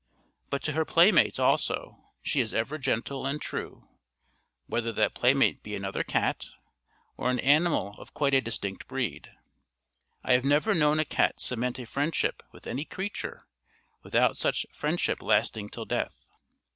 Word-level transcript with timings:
But 0.49 0.63
to 0.63 0.71
her 0.71 0.83
playmates 0.83 1.37
also 1.37 2.09
she 2.23 2.41
is 2.41 2.55
ever 2.55 2.79
gentle 2.79 3.27
and 3.27 3.39
true, 3.39 3.87
whether 4.65 4.91
that 4.93 5.13
playmate 5.13 5.61
be 5.61 5.75
another 5.75 6.03
cat, 6.03 6.47
or 7.17 7.29
an 7.29 7.37
animal 7.37 7.93
of 7.99 8.15
quite 8.15 8.33
a 8.33 8.41
distinct 8.41 8.87
breed. 8.87 9.31
I 10.23 10.33
have 10.33 10.43
never 10.43 10.73
known 10.73 10.99
a 10.99 11.05
cat 11.05 11.39
cement 11.39 11.77
a 11.77 11.85
friendship 11.85 12.41
with 12.51 12.65
any 12.65 12.83
creature, 12.83 13.47
without 14.01 14.37
such 14.37 14.65
friendship 14.71 15.21
lasting 15.21 15.69
till 15.69 15.85
death. 15.85 16.31